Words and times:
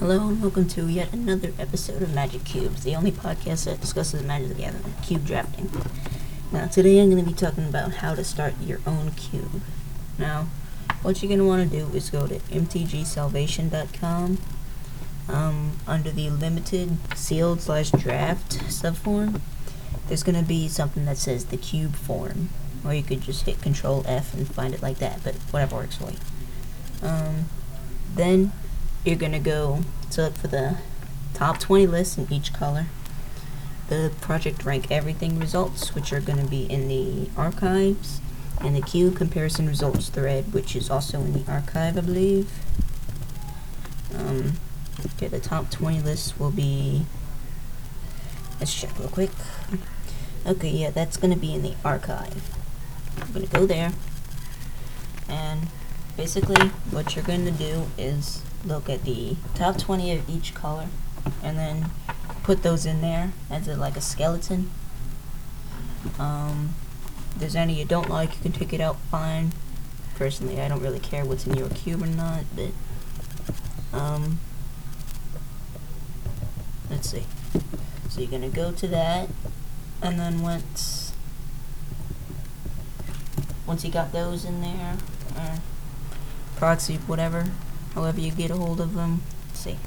Hello 0.00 0.28
and 0.28 0.40
welcome 0.40 0.66
to 0.68 0.88
yet 0.88 1.12
another 1.12 1.52
episode 1.58 2.00
of 2.00 2.14
Magic 2.14 2.44
Cubed, 2.44 2.84
the 2.84 2.96
only 2.96 3.12
podcast 3.12 3.66
that 3.66 3.82
discusses 3.82 4.22
Magic 4.22 4.48
the 4.48 4.54
Gathering, 4.54 4.94
cube 5.02 5.26
drafting. 5.26 5.70
Now, 6.50 6.68
today 6.68 7.02
I'm 7.02 7.10
going 7.10 7.22
to 7.22 7.30
be 7.30 7.36
talking 7.36 7.68
about 7.68 7.96
how 7.96 8.14
to 8.14 8.24
start 8.24 8.54
your 8.62 8.80
own 8.86 9.10
cube. 9.10 9.60
Now, 10.16 10.46
what 11.02 11.20
you're 11.20 11.28
going 11.28 11.40
to 11.40 11.44
want 11.44 11.70
to 11.70 11.78
do 11.78 11.84
is 11.94 12.08
go 12.08 12.26
to 12.26 12.36
mtgsalvation.com. 12.36 14.38
Um, 15.28 15.72
under 15.86 16.10
the 16.10 16.30
limited 16.30 16.96
sealed 17.14 17.60
slash 17.60 17.90
draft 17.90 18.52
subform, 18.68 19.42
there's 20.08 20.22
going 20.22 20.40
to 20.40 20.48
be 20.48 20.66
something 20.68 21.04
that 21.04 21.18
says 21.18 21.44
the 21.44 21.58
cube 21.58 21.94
form, 21.94 22.48
or 22.86 22.94
you 22.94 23.02
could 23.02 23.20
just 23.20 23.44
hit 23.44 23.60
Control 23.60 24.02
F 24.06 24.32
and 24.32 24.48
find 24.48 24.72
it 24.72 24.80
like 24.80 24.96
that, 24.96 25.22
but 25.22 25.34
whatever 25.50 25.76
works 25.76 25.96
for 25.96 26.10
you. 26.10 26.16
Um, 27.02 27.50
then 28.14 28.52
you're 29.04 29.16
gonna 29.16 29.40
go 29.40 29.80
to 30.10 30.22
look 30.22 30.34
for 30.36 30.48
the 30.48 30.76
top 31.34 31.58
20 31.58 31.86
lists 31.86 32.18
in 32.18 32.30
each 32.30 32.52
color. 32.52 32.86
The 33.88 34.12
project 34.20 34.64
rank 34.64 34.90
everything 34.90 35.38
results 35.38 35.94
which 35.94 36.12
are 36.12 36.20
going 36.20 36.38
to 36.38 36.48
be 36.48 36.64
in 36.64 36.86
the 36.86 37.28
archives 37.36 38.20
and 38.60 38.76
the 38.76 38.82
cube 38.82 39.16
comparison 39.16 39.66
results 39.66 40.10
thread 40.10 40.52
which 40.52 40.76
is 40.76 40.90
also 40.90 41.18
in 41.20 41.32
the 41.32 41.50
archive 41.50 41.96
i 41.96 42.00
believe. 42.00 42.52
Um, 44.14 44.52
okay 45.14 45.28
the 45.28 45.40
top 45.40 45.70
20 45.70 46.00
lists 46.00 46.38
will 46.38 46.50
be 46.50 47.06
let's 48.58 48.74
check 48.78 48.96
real 48.98 49.08
quick. 49.08 49.30
Okay 50.46 50.70
yeah 50.70 50.90
that's 50.90 51.16
going 51.16 51.32
to 51.32 51.40
be 51.40 51.54
in 51.54 51.62
the 51.62 51.74
archive. 51.84 52.54
I'm 53.20 53.32
going 53.32 53.46
to 53.46 53.52
go 53.52 53.66
there. 53.66 53.92
And 55.28 55.68
basically 56.16 56.68
what 56.90 57.16
you're 57.16 57.24
going 57.24 57.44
to 57.44 57.50
do 57.50 57.86
is 57.96 58.42
look 58.64 58.88
at 58.88 59.04
the 59.04 59.36
top 59.54 59.78
20 59.78 60.12
of 60.12 60.28
each 60.28 60.54
color 60.54 60.88
and 61.42 61.58
then 61.58 61.90
put 62.42 62.62
those 62.62 62.86
in 62.86 63.00
there 63.00 63.32
as 63.50 63.68
a, 63.68 63.76
like 63.76 63.96
a 63.96 64.00
skeleton. 64.00 64.70
Um, 66.18 66.74
if 67.32 67.40
there's 67.40 67.56
any 67.56 67.74
you 67.74 67.84
don't 67.84 68.08
like, 68.08 68.34
you 68.36 68.42
can 68.42 68.52
take 68.52 68.72
it 68.72 68.80
out 68.80 68.96
fine. 69.10 69.52
Personally, 70.16 70.60
I 70.60 70.68
don't 70.68 70.82
really 70.82 70.98
care 70.98 71.24
what's 71.24 71.46
in 71.46 71.54
your 71.54 71.68
cube 71.70 72.02
or 72.02 72.06
not, 72.06 72.44
but 72.54 73.98
um, 73.98 74.38
let's 76.90 77.10
see. 77.10 77.24
So 78.08 78.20
you're 78.20 78.30
gonna 78.30 78.48
go 78.48 78.72
to 78.72 78.86
that, 78.88 79.28
and 80.02 80.18
then 80.18 80.42
once 80.42 81.12
once 83.66 83.84
you 83.84 83.90
got 83.90 84.12
those 84.12 84.44
in 84.44 84.60
there, 84.60 84.96
or 85.36 85.58
proxy, 86.56 86.96
whatever, 86.96 87.46
however 87.94 88.20
you 88.20 88.30
get 88.30 88.50
a 88.50 88.56
hold 88.56 88.80
of 88.80 88.94
them. 88.94 89.22
Let's 89.48 89.60
see. 89.60 89.78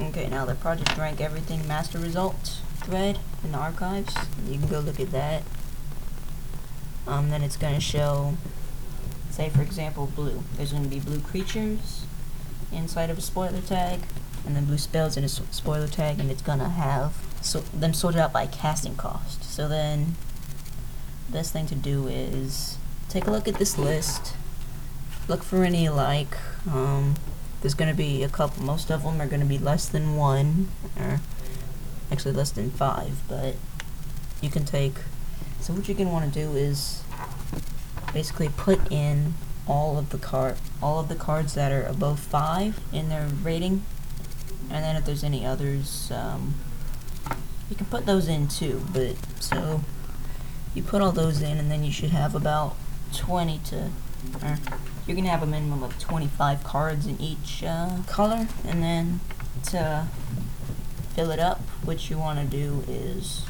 Okay, 0.00 0.28
now 0.28 0.44
the 0.44 0.54
project 0.54 0.96
rank 0.96 1.20
everything 1.20 1.66
master 1.66 1.98
results 1.98 2.60
thread 2.76 3.18
in 3.42 3.52
the 3.52 3.58
archives. 3.58 4.14
You 4.46 4.58
can 4.58 4.68
go 4.68 4.80
look 4.80 5.00
at 5.00 5.10
that. 5.10 5.42
Um, 7.06 7.30
then 7.30 7.42
it's 7.42 7.56
going 7.56 7.74
to 7.74 7.80
show, 7.80 8.36
say 9.30 9.48
for 9.48 9.62
example, 9.62 10.06
blue. 10.14 10.42
There's 10.56 10.72
going 10.72 10.84
to 10.84 10.90
be 10.90 11.00
blue 11.00 11.20
creatures 11.20 12.04
inside 12.70 13.10
of 13.10 13.18
a 13.18 13.22
spoiler 13.22 13.60
tag, 13.60 14.00
and 14.46 14.54
then 14.54 14.66
blue 14.66 14.78
spells 14.78 15.16
in 15.16 15.24
a 15.24 15.28
spoiler 15.28 15.88
tag, 15.88 16.20
and 16.20 16.30
it's 16.30 16.42
going 16.42 16.58
to 16.58 16.68
have 16.68 17.14
so 17.40 17.60
them 17.60 17.94
sorted 17.94 18.20
out 18.20 18.32
by 18.32 18.46
casting 18.46 18.94
cost. 18.94 19.42
So 19.44 19.68
then, 19.68 20.16
the 21.26 21.38
best 21.38 21.52
thing 21.52 21.66
to 21.66 21.74
do 21.74 22.06
is 22.06 22.76
take 23.08 23.26
a 23.26 23.30
look 23.30 23.48
at 23.48 23.54
this 23.54 23.78
list 23.78 24.34
look 25.28 25.42
for 25.42 25.62
any 25.62 25.88
like 25.88 26.36
um, 26.72 27.14
there's 27.60 27.74
going 27.74 27.90
to 27.90 27.96
be 27.96 28.22
a 28.22 28.28
couple 28.28 28.64
most 28.64 28.90
of 28.90 29.02
them 29.02 29.20
are 29.20 29.26
going 29.26 29.40
to 29.40 29.46
be 29.46 29.58
less 29.58 29.88
than 29.88 30.16
one 30.16 30.68
or 30.98 31.20
actually 32.10 32.32
less 32.32 32.50
than 32.50 32.70
five 32.70 33.20
but 33.28 33.54
you 34.40 34.50
can 34.50 34.64
take 34.64 34.94
so 35.60 35.72
what 35.72 35.88
you're 35.88 35.96
going 35.96 36.08
to 36.08 36.12
want 36.12 36.32
to 36.32 36.40
do 36.40 36.56
is 36.56 37.02
basically 38.12 38.48
put 38.56 38.80
in 38.90 39.34
all 39.66 39.98
of 39.98 40.10
the 40.10 40.18
card 40.18 40.56
all 40.82 41.00
of 41.00 41.08
the 41.08 41.14
cards 41.14 41.54
that 41.54 41.72
are 41.72 41.84
above 41.84 42.18
five 42.18 42.80
in 42.92 43.08
their 43.08 43.28
rating 43.42 43.84
and 44.70 44.84
then 44.84 44.96
if 44.96 45.04
there's 45.04 45.24
any 45.24 45.44
others 45.44 46.10
um, 46.12 46.54
you 47.68 47.76
can 47.76 47.86
put 47.86 48.06
those 48.06 48.28
in 48.28 48.48
too 48.48 48.82
but 48.92 49.16
so 49.40 49.82
you 50.74 50.82
put 50.82 51.02
all 51.02 51.12
those 51.12 51.42
in 51.42 51.58
and 51.58 51.70
then 51.70 51.84
you 51.84 51.92
should 51.92 52.10
have 52.10 52.34
about 52.34 52.76
20 53.14 53.58
to 53.66 53.90
you're 55.08 55.16
to 55.16 55.30
have 55.30 55.42
a 55.42 55.46
minimum 55.46 55.82
of 55.82 55.98
25 55.98 56.62
cards 56.64 57.06
in 57.06 57.18
each 57.20 57.64
uh, 57.64 58.02
color. 58.06 58.46
And 58.66 58.82
then 58.82 59.20
to 59.70 60.06
fill 61.14 61.30
it 61.30 61.38
up, 61.38 61.60
what 61.82 62.10
you 62.10 62.18
want 62.18 62.38
to 62.38 62.44
do 62.44 62.84
is 62.86 63.44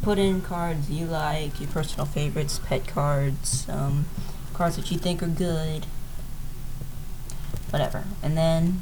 put 0.00 0.18
in 0.18 0.40
cards 0.40 0.90
you 0.90 1.06
like, 1.06 1.60
your 1.60 1.68
personal 1.68 2.06
favorites, 2.06 2.58
pet 2.58 2.86
cards, 2.88 3.68
um, 3.68 4.06
cards 4.54 4.76
that 4.76 4.90
you 4.90 4.98
think 4.98 5.22
are 5.22 5.28
good, 5.28 5.84
whatever. 7.70 8.04
And 8.22 8.36
then 8.36 8.80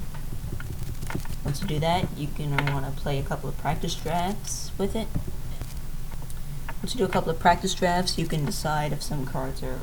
once 1.45 1.61
you 1.61 1.67
do 1.67 1.81
that, 1.81 2.07
you 2.17 2.29
can 2.29 2.51
want 2.73 2.87
to 2.87 3.03
play 3.03 3.19
a 3.19 3.23
couple 3.23 3.49
of 3.49 3.59
practice 3.59 3.97
drafts 3.97 4.71
with 4.79 4.95
it. 4.95 5.09
Once 6.83 6.95
you 6.95 6.99
do 6.99 7.05
a 7.05 7.09
couple 7.09 7.31
of 7.31 7.39
practice 7.39 7.75
drafts, 7.75 8.17
you 8.17 8.27
can 8.27 8.47
decide 8.47 8.93
if 8.93 9.03
some 9.03 9.27
cards 9.27 9.63
are 9.63 9.81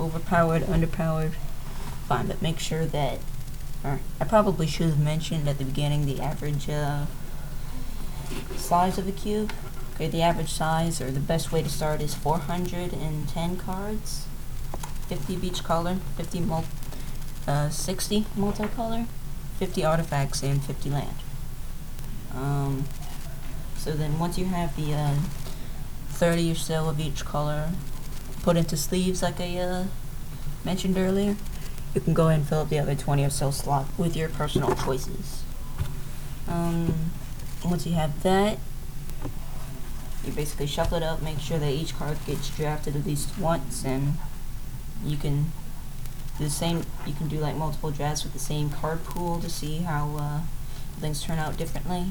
overpowered, 0.00 0.62
underpowered, 0.62 1.34
fine, 2.08 2.26
but 2.26 2.40
make 2.40 2.58
sure 2.58 2.86
that, 2.86 3.18
or 3.84 4.00
I 4.18 4.24
probably 4.24 4.66
should 4.66 4.86
have 4.86 4.98
mentioned 4.98 5.46
at 5.48 5.58
the 5.58 5.64
beginning 5.64 6.06
the 6.06 6.20
average 6.20 6.68
uh, 6.68 7.04
size 8.56 8.96
of 8.96 9.04
the 9.04 9.12
cube. 9.12 9.52
Okay, 9.94 10.08
the 10.08 10.22
average 10.22 10.50
size, 10.50 11.02
or 11.02 11.10
the 11.10 11.20
best 11.20 11.52
way 11.52 11.62
to 11.62 11.68
start 11.68 12.00
is 12.00 12.14
410 12.14 13.56
cards, 13.58 14.26
50 15.08 15.34
of 15.34 15.44
each 15.44 15.62
color, 15.62 15.96
50 16.16 16.40
mul 16.40 16.64
uh, 17.46 17.68
60 17.68 18.24
multicolor, 18.36 19.06
50 19.58 19.84
artifacts, 19.84 20.42
and 20.42 20.62
50 20.62 20.88
land. 20.88 21.16
Um, 22.34 22.84
so 23.76 23.92
then 23.92 24.18
once 24.18 24.38
you 24.38 24.46
have 24.46 24.74
the 24.76 24.94
uh, 24.94 25.14
30 26.20 26.52
or 26.52 26.54
so 26.54 26.86
of 26.90 27.00
each 27.00 27.24
color, 27.24 27.70
put 28.42 28.54
into 28.54 28.76
sleeves 28.76 29.22
like 29.22 29.40
I 29.40 29.56
uh, 29.56 29.84
mentioned 30.66 30.98
earlier, 30.98 31.34
you 31.94 32.00
can 32.02 32.12
go 32.12 32.28
ahead 32.28 32.40
and 32.40 32.46
fill 32.46 32.60
up 32.60 32.68
the 32.68 32.78
other 32.78 32.94
20 32.94 33.24
or 33.24 33.30
so 33.30 33.50
slot 33.50 33.86
with 33.96 34.14
your 34.14 34.28
personal 34.28 34.74
choices. 34.76 35.42
Um, 36.46 37.10
once 37.64 37.86
you 37.86 37.94
have 37.94 38.22
that, 38.22 38.58
you 40.22 40.32
basically 40.32 40.66
shuffle 40.66 40.98
it 40.98 41.02
up, 41.02 41.22
make 41.22 41.40
sure 41.40 41.58
that 41.58 41.72
each 41.72 41.96
card 41.96 42.18
gets 42.26 42.54
drafted 42.54 42.96
at 42.96 43.06
least 43.06 43.38
once, 43.38 43.82
and 43.82 44.18
you 45.02 45.16
can 45.16 45.44
do 46.36 46.44
the 46.44 46.50
same. 46.50 46.84
You 47.06 47.14
can 47.14 47.28
do 47.28 47.38
like 47.38 47.56
multiple 47.56 47.92
drafts 47.92 48.24
with 48.24 48.34
the 48.34 48.38
same 48.38 48.68
card 48.68 49.04
pool 49.04 49.40
to 49.40 49.48
see 49.48 49.78
how 49.78 50.16
uh, 50.18 50.40
things 51.00 51.22
turn 51.22 51.38
out 51.38 51.56
differently. 51.56 52.08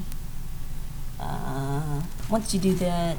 Uh, 1.20 2.02
once 2.28 2.52
you 2.52 2.58
do 2.58 2.74
that, 2.74 3.16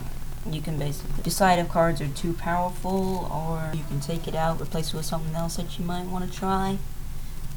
you 0.50 0.62
can 0.62 0.78
basically 0.78 1.22
decide 1.24 1.60
if 1.60 1.70
cards 1.70 2.02
are 2.02 2.08
too 2.08 2.34
powerful 2.34 3.30
or 3.32 3.72
you 3.76 3.84
can 3.84 4.00
take 4.00 4.28
it 4.28 4.36
out, 4.36 4.60
replace 4.60 4.90
it 4.90 4.96
with 4.96 5.06
something 5.06 5.36
else 5.36 5.58
that 5.58 5.78
you 5.78 5.86
might 5.86 6.06
want 6.06 6.30
to 6.30 6.38
try. 6.38 6.78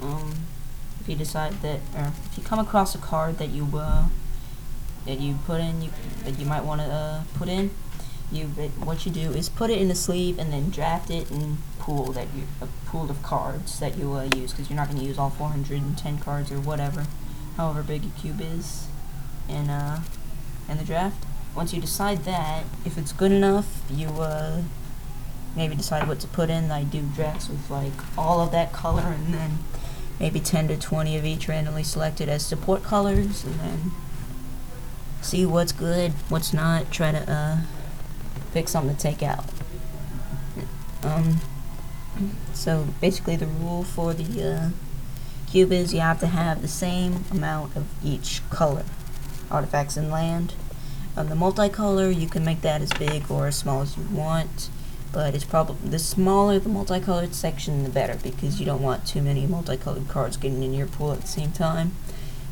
Um, 0.03 0.35
if 1.01 1.09
you 1.09 1.17
decide 1.17 1.53
that, 1.63 1.81
or 1.97 2.13
if 2.31 2.39
you 2.39 2.45
come 2.45 2.59
across 2.59 2.95
a 2.95 2.99
card 2.99 3.39
that 3.39 3.51
you 3.51 3.69
uh, 3.75 4.07
that 5.07 5.21
you 5.21 5.39
put 5.47 5.61
in, 5.61 5.83
you, 5.83 5.91
that 6.25 6.39
you 6.39 6.47
might 6.47 6.65
want 6.65 6.81
to 6.81 6.87
uh, 6.87 7.23
put 7.35 7.49
in, 7.49 7.71
you 8.31 8.47
what 8.85 9.07
you 9.07 9.13
do 9.13 9.31
is 9.33 9.49
put 9.49 9.71
it 9.71 9.79
in 9.79 9.89
the 9.89 9.95
sleeve 9.95 10.39
and 10.39 10.53
then 10.53 10.71
draft 10.71 11.11
it 11.11 11.31
and 11.31 11.59
pool 11.79 12.13
that 12.13 12.29
you 12.35 12.45
a 12.61 12.67
pool 12.87 13.11
of 13.11 13.23
cards 13.23 13.79
that 13.81 13.97
you 13.97 14.13
uh, 14.13 14.25
use 14.37 14.53
because 14.53 14.69
you're 14.69 14.77
not 14.77 14.89
going 14.89 14.99
to 14.99 15.05
use 15.05 15.19
all 15.19 15.31
410 15.31 16.19
cards 16.19 16.53
or 16.53 16.61
whatever, 16.61 17.07
however 17.57 17.83
big 17.83 18.03
your 18.03 18.13
cube 18.21 18.41
is, 18.43 18.89
in 19.49 19.71
uh, 19.71 20.03
in 20.69 20.77
the 20.77 20.85
draft 20.85 21.25
once 21.55 21.73
you 21.73 21.81
decide 21.81 22.25
that, 22.25 22.65
if 22.85 22.99
it's 22.99 23.13
good 23.13 23.33
enough, 23.33 23.83
you 23.91 24.09
uh, 24.09 24.63
maybe 25.57 25.75
decide 25.75 26.09
what 26.09 26.21
to 26.21 26.29
put 26.29 26.51
in. 26.51 26.71
I 26.71 26.83
do 26.85 27.03
drafts 27.15 27.49
with 27.49 27.71
like 27.71 27.93
all 28.19 28.41
of 28.41 28.51
that 28.53 28.73
color 28.73 29.03
and 29.03 29.33
then 29.33 29.59
maybe 30.19 30.41
10 30.41 30.69
to 30.69 30.77
20 30.77 31.17
of 31.17 31.25
each 31.25 31.49
randomly 31.49 31.83
selected 31.83 32.29
as 32.29 32.45
support 32.45 32.83
colors 32.83 33.45
and 33.45 33.61
then 33.61 33.91
see 35.23 35.47
what's 35.47 35.73
good, 35.73 36.13
what's 36.29 36.53
not, 36.53 36.91
try 36.91 37.13
to 37.13 37.31
uh, 37.31 37.59
pick 38.53 38.69
something 38.69 38.95
to 38.95 39.01
take 39.01 39.23
out. 39.23 39.45
Um, 41.03 41.41
so 42.53 42.87
basically 43.01 43.37
the 43.37 43.47
rule 43.47 43.85
for 43.85 44.15
the 44.15 44.43
uh, 44.43 44.69
cube 45.51 45.73
is 45.73 45.93
you 45.93 46.01
have 46.01 46.21
to 46.21 46.27
have 46.27 46.63
the 46.63 46.69
same 46.69 47.25
amount 47.31 47.77
of 47.77 47.87
each 48.05 48.41
color, 48.51 48.85
artifacts 49.51 49.97
and 49.97 50.11
land. 50.11 50.55
On 51.17 51.29
the 51.29 51.37
multicolor, 51.37 52.13
you 52.13 52.27
can 52.29 52.45
make 52.45 52.63
that 52.63 52.83
as 52.83 52.93
big 52.93 53.31
or 53.31 53.47
as 53.47 53.57
small 53.57 53.83
as 53.83 53.97
you 53.97 54.03
want, 54.11 54.69
but 55.13 55.33
it's 55.33 55.45
probably 55.45 55.89
the 55.89 55.99
smaller 56.01 56.59
the 56.59 56.69
multicolored 56.69 57.37
section, 57.37 57.85
the 57.85 57.89
better, 57.89 58.19
because 58.21 58.59
you 58.59 58.67
don't 58.67 58.83
want 58.83 59.07
too 59.07 59.23
many 59.23 59.47
multicolored 59.47 60.09
cards 60.09 60.37
getting 60.37 60.65
in 60.65 60.75
your 60.75 60.89
pool 60.89 61.13
at 61.13 61.21
the 61.21 61.29
same 61.29 61.53
time. 61.53 61.95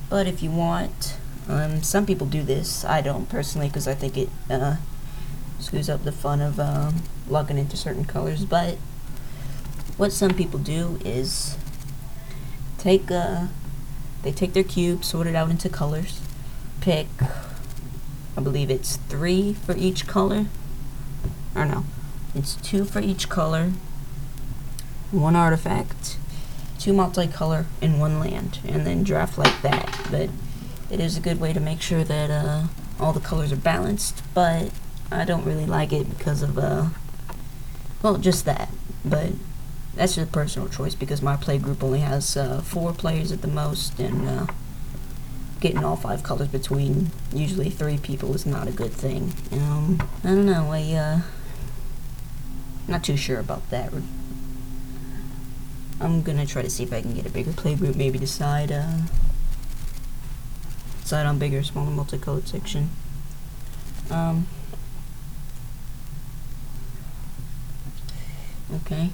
But 0.09 0.29
if 0.29 0.45
you 0.45 0.51
want, 0.53 1.17
um, 1.49 1.83
some 1.83 2.07
people 2.07 2.27
do 2.27 2.45
this. 2.45 2.85
I 2.85 3.01
don't 3.01 3.29
personally 3.29 3.67
because 3.67 3.89
I 3.89 3.95
think 3.95 4.17
it 4.17 4.29
uh, 4.49 4.77
screws 5.59 5.91
up 5.91 6.05
the 6.05 6.13
fun 6.13 6.41
of 6.41 6.61
um, 6.61 7.03
lugging 7.29 7.59
into 7.59 7.77
certain 7.77 8.05
colors. 8.05 8.45
But 8.45 8.77
what 9.97 10.13
some 10.13 10.35
people 10.35 10.61
do 10.61 11.01
is 11.05 11.57
take 12.79 13.11
uh, 13.11 13.49
they 14.23 14.31
take 14.31 14.53
their 14.53 14.63
cube, 14.63 15.05
sort 15.05 15.27
it 15.27 15.35
out 15.35 15.51
into 15.51 15.69
colors, 15.69 16.21
pick 16.81 17.09
I 18.37 18.41
believe 18.41 18.71
it's 18.71 18.97
three 19.09 19.53
for 19.53 19.77
each 19.77 20.07
color. 20.07 20.47
Or 21.55 21.65
no, 21.67 21.85
it's 22.35 22.57
two 22.57 22.85
for 22.85 23.01
each 23.01 23.29
color, 23.29 23.73
one 25.11 25.37
artifact, 25.37 26.17
two 26.79 26.93
multicolor, 26.93 27.67
and 27.83 28.01
one 28.01 28.19
land, 28.19 28.59
and 28.67 28.87
then 28.87 29.05
draft 29.05 29.37
like 29.37 29.61
that. 29.63 30.09
But 30.11 30.31
it 30.91 30.99
is 30.99 31.17
a 31.17 31.21
good 31.21 31.41
way 31.41 31.53
to 31.53 31.61
make 31.61 31.83
sure 31.83 32.05
that 32.05 32.31
uh, 32.31 32.65
all 32.99 33.13
the 33.13 33.21
colors 33.21 33.53
are 33.53 33.57
balanced, 33.57 34.23
but 34.33 34.71
I 35.11 35.25
don't 35.25 35.45
really 35.45 35.67
like 35.67 35.93
it 35.93 36.09
because 36.17 36.43
of, 36.43 36.59
uh, 36.59 36.87
well, 38.03 38.17
just 38.17 38.47
that. 38.47 38.71
But 39.05 39.33
that's 39.95 40.15
just 40.15 40.29
a 40.29 40.33
personal 40.33 40.69
choice 40.69 40.95
because 40.95 41.21
my 41.21 41.37
play 41.37 41.59
group 41.59 41.85
only 41.85 42.01
has 42.01 42.37
uh, 42.37 42.63
four 42.63 42.93
players 42.93 43.31
at 43.31 43.43
the 43.43 43.49
most, 43.49 43.99
and 44.01 44.27
uh, 44.27 44.47
getting 45.63 45.85
all 45.85 45.95
five 45.97 46.25
colors 46.25 46.49
between 46.49 47.13
usually 47.33 47.71
three 47.71 47.97
people 47.97 48.35
is 48.35 48.45
not 48.45 48.67
a 48.67 48.73
good 48.73 48.91
thing. 48.91 49.33
Um, 49.53 50.03
I 50.25 50.29
don't 50.29 50.45
know. 50.45 50.73
I 50.73 50.93
uh, 50.93 51.21
not 52.89 53.05
too 53.05 53.17
sure 53.17 53.39
about 53.39 53.71
that. 53.71 53.93
I'm 56.01 56.23
gonna 56.23 56.47
try 56.47 56.63
to 56.63 56.69
see 56.69 56.83
if 56.83 56.93
I 56.93 57.01
can 57.01 57.15
get 57.15 57.27
a 57.27 57.31
bigger 57.31 57.53
play 57.53 57.77
group. 57.77 57.95
Maybe 57.95 58.19
decide 58.19 58.73
uh, 58.73 59.03
decide 61.01 61.27
on 61.27 61.39
bigger, 61.39 61.63
smaller 61.63 61.93
multicolored 61.93 62.49
section. 62.49 62.91
Um. 64.11 64.49
Okay. 68.75 69.11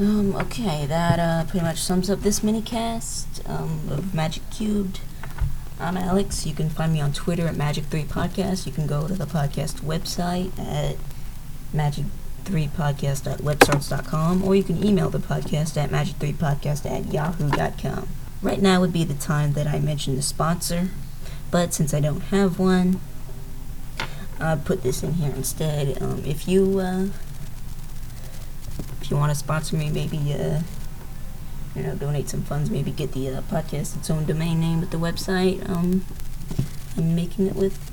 Um, 0.00 0.34
okay, 0.34 0.86
that 0.86 1.20
uh, 1.20 1.44
pretty 1.48 1.64
much 1.64 1.78
sums 1.78 2.10
up 2.10 2.22
this 2.22 2.42
mini 2.42 2.60
cast 2.60 3.48
um, 3.48 3.82
of 3.88 4.12
Magic 4.12 4.42
Cubed. 4.50 4.98
I'm 5.80 5.96
Alex. 5.96 6.46
You 6.46 6.54
can 6.54 6.70
find 6.70 6.92
me 6.92 7.00
on 7.00 7.12
Twitter 7.12 7.48
at 7.48 7.56
Magic3Podcast. 7.56 8.64
You 8.64 8.70
can 8.72 8.86
go 8.86 9.08
to 9.08 9.14
the 9.14 9.26
podcast 9.26 9.80
website 9.80 10.56
at 10.56 10.94
magic3podcast.webstarts.com 11.74 14.44
or 14.44 14.54
you 14.54 14.62
can 14.62 14.84
email 14.84 15.10
the 15.10 15.18
podcast 15.18 15.76
at 15.76 15.90
magic3podcast 15.90 16.88
at 16.88 17.12
yahoo.com. 17.12 18.06
Right 18.40 18.62
now 18.62 18.80
would 18.80 18.92
be 18.92 19.02
the 19.02 19.14
time 19.14 19.54
that 19.54 19.66
I 19.66 19.80
mention 19.80 20.14
the 20.14 20.22
sponsor, 20.22 20.90
but 21.50 21.74
since 21.74 21.92
I 21.92 21.98
don't 21.98 22.20
have 22.20 22.60
one, 22.60 23.00
I 24.38 24.54
put 24.54 24.84
this 24.84 25.02
in 25.02 25.14
here 25.14 25.32
instead. 25.34 26.00
Um, 26.00 26.22
if 26.24 26.46
you 26.46 26.78
uh, 26.78 27.08
if 29.00 29.10
you 29.10 29.16
want 29.16 29.32
to 29.32 29.38
sponsor 29.38 29.74
me, 29.76 29.90
maybe 29.90 30.34
uh, 30.34 30.60
you 31.74 31.82
know 31.82 31.94
donate 31.94 32.28
some 32.28 32.42
funds, 32.42 32.70
maybe 32.70 32.90
get 32.90 33.12
the 33.12 33.28
uh, 33.30 33.42
podcast 33.42 33.96
its 33.96 34.10
own 34.10 34.24
domain 34.24 34.60
name 34.60 34.80
with 34.80 34.90
the 34.90 34.96
website 34.96 35.68
um, 35.68 36.04
I'm 36.96 37.14
making 37.14 37.46
it 37.46 37.56
with. 37.56 37.90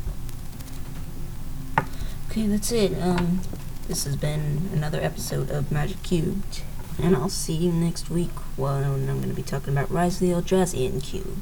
Okay, 2.30 2.48
that's 2.48 2.72
it. 2.72 2.94
Um, 3.02 3.42
this 3.88 4.06
has 4.06 4.16
been 4.16 4.70
another 4.72 5.02
episode 5.02 5.50
of 5.50 5.72
Magic 5.72 6.02
Cubed, 6.04 6.62
and 7.02 7.16
I'll 7.16 7.30
see 7.30 7.54
you 7.54 7.72
next 7.72 8.10
week 8.10 8.32
when 8.56 8.84
I'm 8.84 9.06
going 9.06 9.30
to 9.30 9.36
be 9.36 9.44
talking 9.44 9.74
about 9.74 9.92
Rise 9.92 10.22
of 10.22 10.28
the 10.28 10.34
Eldrazi 10.34 11.04
Cube. 11.04 11.42